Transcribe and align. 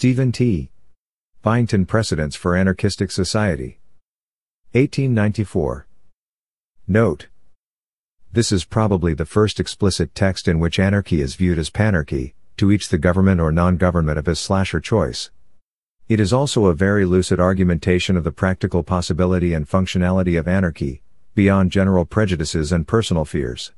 Stephen 0.00 0.30
T. 0.30 0.70
Byington 1.42 1.84
Precedents 1.84 2.36
for 2.36 2.54
Anarchistic 2.54 3.10
Society. 3.10 3.80
1894. 4.70 5.88
Note. 6.86 7.26
This 8.32 8.52
is 8.52 8.64
probably 8.64 9.12
the 9.12 9.26
first 9.26 9.58
explicit 9.58 10.14
text 10.14 10.46
in 10.46 10.60
which 10.60 10.78
anarchy 10.78 11.20
is 11.20 11.34
viewed 11.34 11.58
as 11.58 11.68
panarchy, 11.68 12.34
to 12.58 12.70
each 12.70 12.90
the 12.90 12.96
government 12.96 13.40
or 13.40 13.50
non-government 13.50 14.20
of 14.20 14.26
his 14.26 14.38
slasher 14.38 14.78
choice. 14.78 15.32
It 16.08 16.20
is 16.20 16.32
also 16.32 16.66
a 16.66 16.74
very 16.74 17.04
lucid 17.04 17.40
argumentation 17.40 18.16
of 18.16 18.22
the 18.22 18.30
practical 18.30 18.84
possibility 18.84 19.52
and 19.52 19.68
functionality 19.68 20.38
of 20.38 20.46
anarchy, 20.46 21.02
beyond 21.34 21.72
general 21.72 22.04
prejudices 22.04 22.70
and 22.70 22.86
personal 22.86 23.24
fears. 23.24 23.72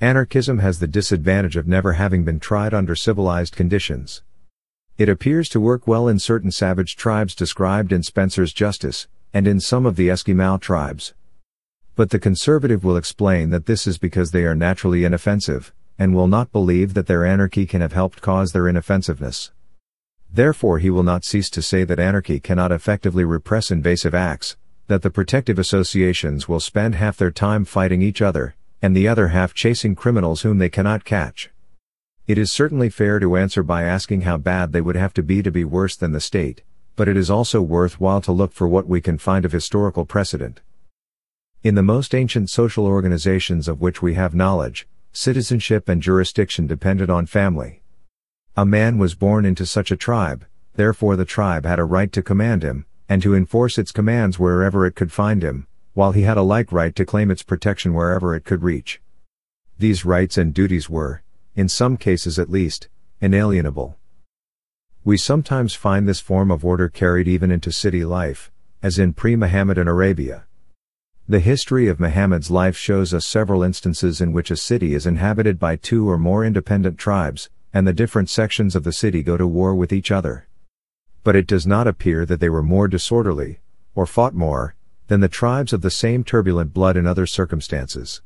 Anarchism 0.00 0.60
has 0.60 0.78
the 0.78 0.86
disadvantage 0.86 1.56
of 1.56 1.66
never 1.66 1.94
having 1.94 2.22
been 2.22 2.38
tried 2.38 2.72
under 2.72 2.94
civilized 2.94 3.56
conditions. 3.56 4.22
It 4.98 5.10
appears 5.10 5.50
to 5.50 5.60
work 5.60 5.86
well 5.86 6.08
in 6.08 6.18
certain 6.18 6.50
savage 6.50 6.96
tribes 6.96 7.34
described 7.34 7.92
in 7.92 8.02
Spencer's 8.02 8.54
Justice, 8.54 9.08
and 9.34 9.46
in 9.46 9.60
some 9.60 9.84
of 9.84 9.96
the 9.96 10.08
Eskimo 10.08 10.58
tribes. 10.58 11.12
But 11.94 12.08
the 12.08 12.18
conservative 12.18 12.82
will 12.82 12.96
explain 12.96 13.50
that 13.50 13.66
this 13.66 13.86
is 13.86 13.98
because 13.98 14.30
they 14.30 14.44
are 14.44 14.54
naturally 14.54 15.04
inoffensive, 15.04 15.70
and 15.98 16.14
will 16.14 16.28
not 16.28 16.50
believe 16.50 16.94
that 16.94 17.08
their 17.08 17.26
anarchy 17.26 17.66
can 17.66 17.82
have 17.82 17.92
helped 17.92 18.22
cause 18.22 18.52
their 18.52 18.66
inoffensiveness. 18.66 19.50
Therefore 20.32 20.78
he 20.78 20.88
will 20.88 21.02
not 21.02 21.26
cease 21.26 21.50
to 21.50 21.60
say 21.60 21.84
that 21.84 22.00
anarchy 22.00 22.40
cannot 22.40 22.72
effectively 22.72 23.24
repress 23.24 23.70
invasive 23.70 24.14
acts, 24.14 24.56
that 24.86 25.02
the 25.02 25.10
protective 25.10 25.58
associations 25.58 26.48
will 26.48 26.60
spend 26.60 26.94
half 26.94 27.18
their 27.18 27.30
time 27.30 27.66
fighting 27.66 28.00
each 28.00 28.22
other, 28.22 28.54
and 28.80 28.96
the 28.96 29.08
other 29.08 29.28
half 29.28 29.52
chasing 29.52 29.94
criminals 29.94 30.40
whom 30.40 30.56
they 30.56 30.70
cannot 30.70 31.04
catch. 31.04 31.50
It 32.26 32.38
is 32.38 32.50
certainly 32.50 32.88
fair 32.90 33.20
to 33.20 33.36
answer 33.36 33.62
by 33.62 33.84
asking 33.84 34.22
how 34.22 34.36
bad 34.36 34.72
they 34.72 34.80
would 34.80 34.96
have 34.96 35.14
to 35.14 35.22
be 35.22 35.44
to 35.44 35.50
be 35.52 35.62
worse 35.62 35.94
than 35.94 36.10
the 36.10 36.20
state, 36.20 36.62
but 36.96 37.06
it 37.06 37.16
is 37.16 37.30
also 37.30 37.62
worthwhile 37.62 38.20
to 38.22 38.32
look 38.32 38.52
for 38.52 38.66
what 38.66 38.88
we 38.88 39.00
can 39.00 39.16
find 39.16 39.44
of 39.44 39.52
historical 39.52 40.04
precedent. 40.04 40.60
In 41.62 41.76
the 41.76 41.84
most 41.84 42.16
ancient 42.16 42.50
social 42.50 42.84
organizations 42.84 43.68
of 43.68 43.80
which 43.80 44.02
we 44.02 44.14
have 44.14 44.34
knowledge, 44.34 44.88
citizenship 45.12 45.88
and 45.88 46.02
jurisdiction 46.02 46.66
depended 46.66 47.10
on 47.10 47.26
family. 47.26 47.82
A 48.56 48.66
man 48.66 48.98
was 48.98 49.14
born 49.14 49.44
into 49.46 49.64
such 49.64 49.92
a 49.92 49.96
tribe, 49.96 50.46
therefore 50.74 51.14
the 51.14 51.24
tribe 51.24 51.64
had 51.64 51.78
a 51.78 51.84
right 51.84 52.10
to 52.10 52.22
command 52.22 52.64
him, 52.64 52.86
and 53.08 53.22
to 53.22 53.36
enforce 53.36 53.78
its 53.78 53.92
commands 53.92 54.36
wherever 54.36 54.84
it 54.84 54.96
could 54.96 55.12
find 55.12 55.44
him, 55.44 55.68
while 55.94 56.10
he 56.10 56.22
had 56.22 56.36
a 56.36 56.42
like 56.42 56.72
right 56.72 56.96
to 56.96 57.06
claim 57.06 57.30
its 57.30 57.44
protection 57.44 57.94
wherever 57.94 58.34
it 58.34 58.44
could 58.44 58.64
reach. 58.64 59.00
These 59.78 60.04
rights 60.04 60.36
and 60.36 60.52
duties 60.52 60.90
were, 60.90 61.22
in 61.56 61.68
some 61.68 61.96
cases 61.96 62.38
at 62.38 62.50
least, 62.50 62.88
inalienable. 63.20 63.96
We 65.04 65.16
sometimes 65.16 65.74
find 65.74 66.06
this 66.06 66.20
form 66.20 66.50
of 66.50 66.64
order 66.64 66.88
carried 66.88 67.26
even 67.26 67.50
into 67.50 67.72
city 67.72 68.04
life, 68.04 68.52
as 68.82 68.98
in 68.98 69.14
pre-Mohammedan 69.14 69.88
Arabia. 69.88 70.44
The 71.28 71.40
history 71.40 71.88
of 71.88 71.98
Muhammad's 71.98 72.50
life 72.50 72.76
shows 72.76 73.12
us 73.14 73.26
several 73.26 73.62
instances 73.62 74.20
in 74.20 74.32
which 74.32 74.50
a 74.50 74.56
city 74.56 74.94
is 74.94 75.06
inhabited 75.06 75.58
by 75.58 75.74
two 75.74 76.08
or 76.08 76.18
more 76.18 76.44
independent 76.44 76.98
tribes, 76.98 77.50
and 77.72 77.86
the 77.86 77.92
different 77.92 78.30
sections 78.30 78.76
of 78.76 78.84
the 78.84 78.92
city 78.92 79.22
go 79.22 79.36
to 79.36 79.46
war 79.46 79.74
with 79.74 79.92
each 79.92 80.10
other. 80.10 80.46
But 81.24 81.34
it 81.34 81.46
does 81.46 81.66
not 81.66 81.88
appear 81.88 82.24
that 82.26 82.38
they 82.38 82.48
were 82.48 82.62
more 82.62 82.86
disorderly, 82.86 83.60
or 83.94 84.06
fought 84.06 84.34
more, 84.34 84.74
than 85.08 85.20
the 85.20 85.28
tribes 85.28 85.72
of 85.72 85.82
the 85.82 85.90
same 85.90 86.22
turbulent 86.22 86.74
blood 86.74 86.96
in 86.96 87.06
other 87.06 87.26
circumstances. 87.26 88.22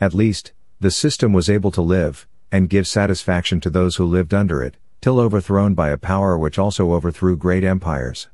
At 0.00 0.14
least, 0.14 0.52
the 0.78 0.90
system 0.90 1.32
was 1.32 1.50
able 1.50 1.70
to 1.72 1.82
live, 1.82 2.26
and 2.52 2.68
give 2.68 2.86
satisfaction 2.86 3.60
to 3.60 3.70
those 3.70 3.96
who 3.96 4.04
lived 4.04 4.34
under 4.34 4.62
it, 4.62 4.76
till 5.00 5.18
overthrown 5.18 5.74
by 5.74 5.90
a 5.90 5.96
power 5.96 6.36
which 6.36 6.58
also 6.58 6.92
overthrew 6.92 7.36
great 7.36 7.64
empires. 7.64 8.28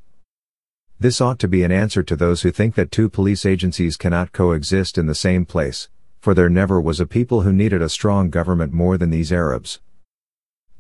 This 0.98 1.20
ought 1.20 1.38
to 1.40 1.48
be 1.48 1.62
an 1.62 1.70
answer 1.70 2.02
to 2.02 2.16
those 2.16 2.42
who 2.42 2.50
think 2.50 2.74
that 2.74 2.90
two 2.90 3.10
police 3.10 3.44
agencies 3.44 3.96
cannot 3.96 4.32
coexist 4.32 4.96
in 4.96 5.06
the 5.06 5.14
same 5.14 5.44
place, 5.44 5.88
for 6.20 6.32
there 6.32 6.48
never 6.48 6.80
was 6.80 6.98
a 6.98 7.06
people 7.06 7.42
who 7.42 7.52
needed 7.52 7.82
a 7.82 7.88
strong 7.88 8.30
government 8.30 8.72
more 8.72 8.96
than 8.96 9.10
these 9.10 9.30
Arabs. 9.32 9.80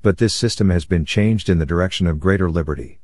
But 0.02 0.18
this 0.18 0.34
system 0.34 0.70
has 0.70 0.84
been 0.84 1.04
changed 1.04 1.48
in 1.48 1.58
the 1.58 1.66
direction 1.66 2.06
of 2.06 2.18
greater 2.18 2.50
liberty. 2.50 3.00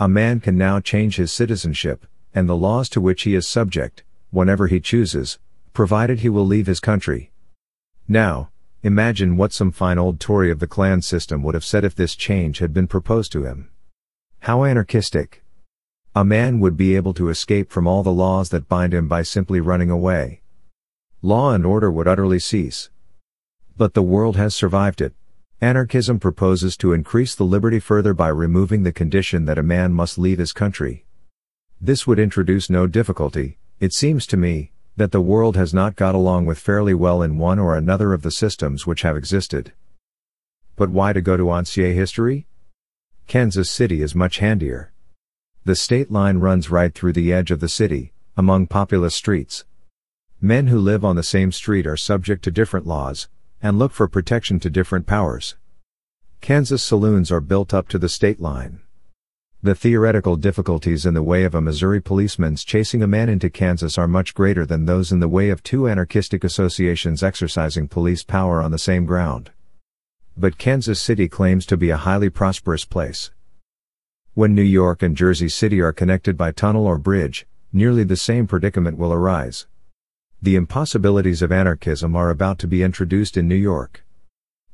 A 0.00 0.08
man 0.08 0.40
can 0.40 0.58
now 0.58 0.80
change 0.80 1.16
his 1.16 1.30
citizenship, 1.30 2.06
and 2.34 2.48
the 2.48 2.56
laws 2.56 2.88
to 2.88 3.00
which 3.00 3.22
he 3.22 3.34
is 3.34 3.46
subject, 3.46 4.02
whenever 4.30 4.66
he 4.66 4.80
chooses, 4.80 5.38
provided 5.72 6.20
he 6.20 6.28
will 6.28 6.46
leave 6.46 6.66
his 6.66 6.80
country. 6.80 7.30
Now, 8.08 8.50
Imagine 8.84 9.36
what 9.36 9.52
some 9.52 9.70
fine 9.70 9.96
old 9.96 10.18
Tory 10.18 10.50
of 10.50 10.58
the 10.58 10.66
clan 10.66 11.02
system 11.02 11.44
would 11.44 11.54
have 11.54 11.64
said 11.64 11.84
if 11.84 11.94
this 11.94 12.16
change 12.16 12.58
had 12.58 12.74
been 12.74 12.88
proposed 12.88 13.30
to 13.30 13.44
him. 13.44 13.70
How 14.40 14.64
anarchistic. 14.64 15.44
A 16.16 16.24
man 16.24 16.58
would 16.58 16.76
be 16.76 16.96
able 16.96 17.14
to 17.14 17.28
escape 17.28 17.70
from 17.70 17.86
all 17.86 18.02
the 18.02 18.12
laws 18.12 18.48
that 18.48 18.68
bind 18.68 18.92
him 18.92 19.06
by 19.06 19.22
simply 19.22 19.60
running 19.60 19.88
away. 19.88 20.42
Law 21.22 21.52
and 21.52 21.64
order 21.64 21.92
would 21.92 22.08
utterly 22.08 22.40
cease. 22.40 22.90
But 23.76 23.94
the 23.94 24.02
world 24.02 24.34
has 24.34 24.52
survived 24.52 25.00
it. 25.00 25.14
Anarchism 25.60 26.18
proposes 26.18 26.76
to 26.78 26.92
increase 26.92 27.36
the 27.36 27.44
liberty 27.44 27.78
further 27.78 28.12
by 28.12 28.28
removing 28.28 28.82
the 28.82 28.90
condition 28.90 29.44
that 29.44 29.58
a 29.58 29.62
man 29.62 29.92
must 29.92 30.18
leave 30.18 30.38
his 30.38 30.52
country. 30.52 31.06
This 31.80 32.04
would 32.08 32.18
introduce 32.18 32.68
no 32.68 32.88
difficulty, 32.88 33.58
it 33.78 33.92
seems 33.92 34.26
to 34.26 34.36
me, 34.36 34.72
that 34.96 35.12
the 35.12 35.20
world 35.20 35.56
has 35.56 35.72
not 35.72 35.96
got 35.96 36.14
along 36.14 36.46
with 36.46 36.58
fairly 36.58 36.94
well 36.94 37.22
in 37.22 37.38
one 37.38 37.58
or 37.58 37.74
another 37.74 38.12
of 38.12 38.22
the 38.22 38.30
systems 38.30 38.86
which 38.86 39.02
have 39.02 39.16
existed. 39.16 39.72
But 40.76 40.90
why 40.90 41.12
to 41.12 41.20
go 41.20 41.36
to 41.36 41.52
ancien 41.52 41.94
history? 41.94 42.46
Kansas 43.26 43.70
City 43.70 44.02
is 44.02 44.14
much 44.14 44.38
handier. 44.38 44.92
The 45.64 45.76
state 45.76 46.10
line 46.10 46.38
runs 46.38 46.70
right 46.70 46.92
through 46.92 47.12
the 47.12 47.32
edge 47.32 47.50
of 47.50 47.60
the 47.60 47.68
city, 47.68 48.12
among 48.36 48.66
populous 48.66 49.14
streets. 49.14 49.64
Men 50.40 50.66
who 50.66 50.78
live 50.78 51.04
on 51.04 51.16
the 51.16 51.22
same 51.22 51.52
street 51.52 51.86
are 51.86 51.96
subject 51.96 52.42
to 52.44 52.50
different 52.50 52.86
laws, 52.86 53.28
and 53.62 53.78
look 53.78 53.92
for 53.92 54.08
protection 54.08 54.58
to 54.60 54.68
different 54.68 55.06
powers. 55.06 55.56
Kansas 56.40 56.82
saloons 56.82 57.30
are 57.30 57.40
built 57.40 57.72
up 57.72 57.86
to 57.88 57.98
the 57.98 58.08
state 58.08 58.40
line. 58.40 58.80
The 59.64 59.76
theoretical 59.76 60.34
difficulties 60.34 61.06
in 61.06 61.14
the 61.14 61.22
way 61.22 61.44
of 61.44 61.54
a 61.54 61.60
Missouri 61.60 62.00
policeman's 62.00 62.64
chasing 62.64 63.00
a 63.00 63.06
man 63.06 63.28
into 63.28 63.48
Kansas 63.48 63.96
are 63.96 64.08
much 64.08 64.34
greater 64.34 64.66
than 64.66 64.86
those 64.86 65.12
in 65.12 65.20
the 65.20 65.28
way 65.28 65.50
of 65.50 65.62
two 65.62 65.88
anarchistic 65.88 66.42
associations 66.42 67.22
exercising 67.22 67.86
police 67.86 68.24
power 68.24 68.60
on 68.60 68.72
the 68.72 68.78
same 68.78 69.06
ground. 69.06 69.52
But 70.36 70.58
Kansas 70.58 71.00
City 71.00 71.28
claims 71.28 71.64
to 71.66 71.76
be 71.76 71.90
a 71.90 71.96
highly 71.96 72.28
prosperous 72.28 72.84
place. 72.84 73.30
When 74.34 74.52
New 74.52 74.62
York 74.62 75.00
and 75.00 75.16
Jersey 75.16 75.48
City 75.48 75.80
are 75.80 75.92
connected 75.92 76.36
by 76.36 76.50
tunnel 76.50 76.84
or 76.84 76.98
bridge, 76.98 77.46
nearly 77.72 78.02
the 78.02 78.16
same 78.16 78.48
predicament 78.48 78.98
will 78.98 79.12
arise. 79.12 79.68
The 80.42 80.56
impossibilities 80.56 81.40
of 81.40 81.52
anarchism 81.52 82.16
are 82.16 82.30
about 82.30 82.58
to 82.58 82.66
be 82.66 82.82
introduced 82.82 83.36
in 83.36 83.46
New 83.46 83.54
York. 83.54 84.04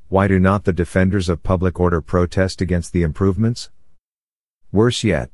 Why 0.08 0.28
do 0.28 0.38
not 0.38 0.64
the 0.64 0.72
defenders 0.72 1.28
of 1.28 1.42
public 1.42 1.78
order 1.78 2.00
protest 2.00 2.62
against 2.62 2.94
the 2.94 3.02
improvements? 3.02 3.68
Worse 4.70 5.02
yet. 5.02 5.30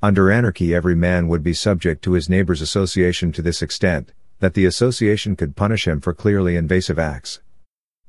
Under 0.00 0.30
anarchy 0.30 0.72
every 0.72 0.94
man 0.94 1.26
would 1.26 1.42
be 1.42 1.52
subject 1.52 2.02
to 2.04 2.12
his 2.12 2.28
neighbor's 2.28 2.60
association 2.60 3.32
to 3.32 3.42
this 3.42 3.60
extent, 3.60 4.12
that 4.38 4.54
the 4.54 4.66
association 4.66 5.34
could 5.34 5.56
punish 5.56 5.88
him 5.88 6.00
for 6.00 6.14
clearly 6.14 6.54
invasive 6.54 6.98
acts. 6.98 7.40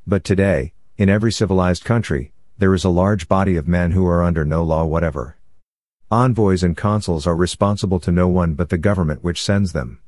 But 0.05 0.23
today, 0.23 0.73
in 0.95 1.09
every 1.09 1.31
civilized 1.31 1.83
country, 1.83 2.33
there 2.59 2.73
is 2.75 2.83
a 2.83 2.89
large 2.89 3.27
body 3.27 3.55
of 3.55 3.67
men 3.67 3.91
who 3.91 4.05
are 4.05 4.21
under 4.21 4.45
no 4.45 4.63
law 4.63 4.85
whatever. 4.85 5.37
Envoys 6.11 6.61
and 6.61 6.77
consuls 6.77 7.25
are 7.25 7.35
responsible 7.35 7.99
to 8.01 8.11
no 8.11 8.27
one 8.27 8.53
but 8.53 8.69
the 8.69 8.77
government 8.77 9.23
which 9.23 9.41
sends 9.41 9.73
them. 9.73 9.99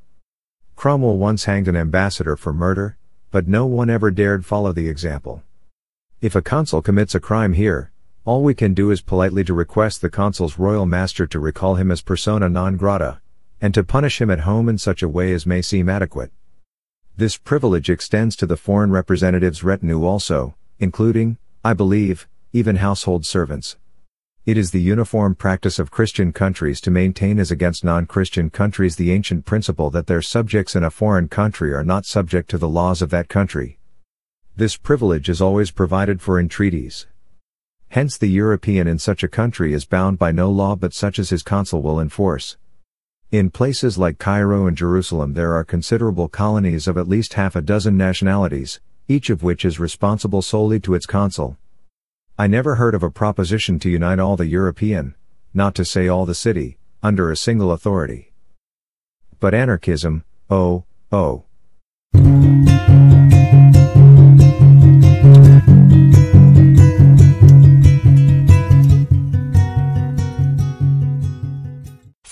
Cromwell 0.75 1.17
once 1.17 1.45
hanged 1.45 1.67
an 1.67 1.75
ambassador 1.75 2.35
for 2.35 2.53
murder, 2.53 2.97
but 3.31 3.47
no 3.47 3.65
one 3.65 3.89
ever 3.89 4.11
dared 4.11 4.45
follow 4.45 4.71
the 4.71 4.87
example. 4.87 5.41
If 6.21 6.35
a 6.35 6.41
consul 6.43 6.83
commits 6.83 7.15
a 7.15 7.19
crime 7.19 7.53
here, 7.53 7.91
all 8.25 8.41
we 8.41 8.55
can 8.55 8.73
do 8.73 8.89
is 8.89 9.03
politely 9.03 9.43
to 9.43 9.53
request 9.53 10.01
the 10.01 10.09
consul's 10.09 10.57
royal 10.57 10.87
master 10.87 11.27
to 11.27 11.39
recall 11.39 11.75
him 11.75 11.91
as 11.91 12.01
persona 12.01 12.49
non 12.49 12.75
grata, 12.75 13.21
and 13.61 13.71
to 13.75 13.83
punish 13.83 14.19
him 14.19 14.31
at 14.31 14.39
home 14.39 14.67
in 14.67 14.79
such 14.79 15.03
a 15.03 15.07
way 15.07 15.31
as 15.31 15.45
may 15.45 15.61
seem 15.61 15.87
adequate. 15.87 16.31
This 17.15 17.37
privilege 17.37 17.87
extends 17.87 18.35
to 18.37 18.47
the 18.47 18.57
foreign 18.57 18.89
representative's 18.89 19.63
retinue 19.63 20.03
also, 20.03 20.55
including, 20.79 21.37
I 21.63 21.73
believe, 21.73 22.27
even 22.51 22.77
household 22.77 23.27
servants. 23.27 23.77
It 24.43 24.57
is 24.57 24.71
the 24.71 24.81
uniform 24.81 25.35
practice 25.35 25.77
of 25.77 25.91
Christian 25.91 26.33
countries 26.33 26.81
to 26.81 26.91
maintain 26.91 27.37
as 27.39 27.51
against 27.51 27.83
non-Christian 27.83 28.49
countries 28.49 28.95
the 28.95 29.11
ancient 29.11 29.45
principle 29.45 29.91
that 29.91 30.07
their 30.07 30.23
subjects 30.23 30.75
in 30.75 30.83
a 30.83 30.89
foreign 30.89 31.27
country 31.27 31.73
are 31.73 31.83
not 31.83 32.07
subject 32.07 32.49
to 32.49 32.57
the 32.57 32.69
laws 32.69 33.03
of 33.03 33.11
that 33.11 33.29
country. 33.29 33.77
This 34.55 34.77
privilege 34.77 35.29
is 35.29 35.41
always 35.41 35.69
provided 35.69 36.21
for 36.21 36.39
in 36.39 36.49
treaties. 36.49 37.05
Hence 37.95 38.17
the 38.17 38.27
European 38.27 38.89
in 38.89 38.99
such 38.99 39.23
a 39.23 39.29
country 39.29 39.71
is 39.71 39.85
bound 39.85 40.19
by 40.19 40.33
no 40.33 40.51
law 40.51 40.75
but 40.75 40.93
such 40.93 41.17
as 41.17 41.29
his 41.29 41.43
consul 41.43 41.81
will 41.81 42.01
enforce. 42.01 42.57
In 43.31 43.49
places 43.49 43.97
like 43.97 44.19
Cairo 44.19 44.67
and 44.67 44.75
Jerusalem 44.75 45.33
there 45.33 45.53
are 45.53 45.63
considerable 45.63 46.27
colonies 46.27 46.89
of 46.89 46.97
at 46.97 47.07
least 47.07 47.35
half 47.35 47.55
a 47.55 47.61
dozen 47.61 47.95
nationalities, 47.95 48.81
each 49.07 49.29
of 49.29 49.43
which 49.43 49.63
is 49.63 49.79
responsible 49.79 50.41
solely 50.41 50.77
to 50.81 50.93
its 50.93 51.05
consul. 51.05 51.57
I 52.37 52.47
never 52.47 52.75
heard 52.75 52.95
of 52.95 53.03
a 53.03 53.09
proposition 53.09 53.79
to 53.79 53.89
unite 53.89 54.19
all 54.19 54.35
the 54.35 54.47
European, 54.47 55.15
not 55.53 55.73
to 55.75 55.85
say 55.85 56.09
all 56.09 56.25
the 56.25 56.35
city, 56.35 56.77
under 57.01 57.31
a 57.31 57.37
single 57.37 57.71
authority. 57.71 58.33
But 59.39 59.53
anarchism, 59.53 60.25
oh, 60.49 60.83
oh. 61.13 61.45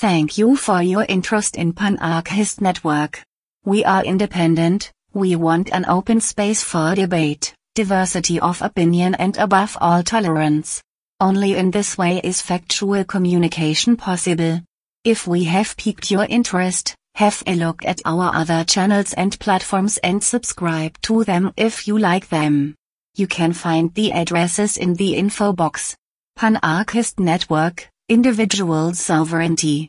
Thank 0.03 0.37
you 0.37 0.57
for 0.57 0.81
your 0.83 1.05
interest 1.07 1.55
in 1.55 1.71
Panarchist 1.71 2.59
Network. 2.59 3.23
We 3.63 3.85
are 3.85 4.03
independent, 4.03 4.91
we 5.13 5.37
want 5.37 5.71
an 5.71 5.85
open 5.87 6.19
space 6.19 6.61
for 6.61 6.93
debate, 6.93 7.55
diversity 7.73 8.37
of 8.41 8.61
opinion 8.61 9.15
and 9.15 9.37
above 9.37 9.77
all 9.79 10.03
tolerance. 10.03 10.83
Only 11.21 11.55
in 11.55 11.71
this 11.71 11.97
way 11.97 12.19
is 12.21 12.41
factual 12.41 13.05
communication 13.05 13.95
possible. 13.95 14.59
If 15.05 15.25
we 15.25 15.45
have 15.45 15.77
piqued 15.77 16.11
your 16.11 16.25
interest, 16.25 16.95
have 17.15 17.41
a 17.47 17.55
look 17.55 17.85
at 17.85 18.01
our 18.03 18.29
other 18.35 18.65
channels 18.65 19.13
and 19.13 19.39
platforms 19.39 19.99
and 19.99 20.21
subscribe 20.21 20.99
to 21.03 21.23
them 21.23 21.53
if 21.55 21.87
you 21.87 21.97
like 21.97 22.27
them. 22.27 22.75
You 23.15 23.27
can 23.27 23.53
find 23.53 23.93
the 23.93 24.11
addresses 24.11 24.75
in 24.75 24.95
the 24.95 25.15
info 25.15 25.53
box. 25.53 25.95
Panarchist 26.37 27.21
Network, 27.21 27.87
Individual 28.09 28.93
Sovereignty. 28.93 29.79